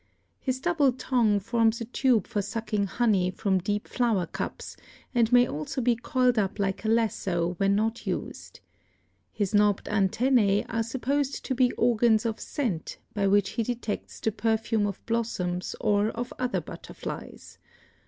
[0.39, 4.75] His double tongue forms a tube for sucking honey from deep flower cups,
[5.13, 8.61] and may also be coiled up like a lasso when not used.
[9.31, 14.31] His knobbed antennæ are supposed to be organs of scent by which he detects the
[14.31, 17.59] perfume of blossoms or of other butterflies.